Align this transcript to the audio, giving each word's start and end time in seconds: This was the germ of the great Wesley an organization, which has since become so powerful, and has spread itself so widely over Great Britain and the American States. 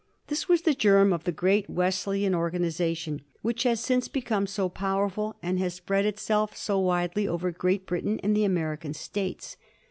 This 0.29 0.49
was 0.49 0.63
the 0.63 0.73
germ 0.73 1.13
of 1.13 1.25
the 1.25 1.31
great 1.31 1.69
Wesley 1.69 2.25
an 2.25 2.33
organization, 2.33 3.21
which 3.43 3.61
has 3.61 3.79
since 3.79 4.07
become 4.07 4.47
so 4.47 4.67
powerful, 4.67 5.35
and 5.43 5.59
has 5.59 5.75
spread 5.75 6.07
itself 6.07 6.57
so 6.57 6.79
widely 6.79 7.27
over 7.27 7.51
Great 7.51 7.85
Britain 7.85 8.19
and 8.23 8.35
the 8.35 8.43
American 8.43 8.95
States. 8.95 9.57